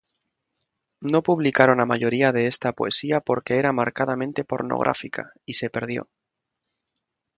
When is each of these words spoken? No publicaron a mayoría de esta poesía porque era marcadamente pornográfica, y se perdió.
No 1.01 1.21
publicaron 1.21 1.79
a 1.79 1.85
mayoría 1.85 2.31
de 2.31 2.47
esta 2.47 2.73
poesía 2.73 3.19
porque 3.19 3.59
era 3.59 3.71
marcadamente 3.71 4.43
pornográfica, 4.43 5.31
y 5.45 5.53
se 5.53 5.69
perdió. 5.69 6.09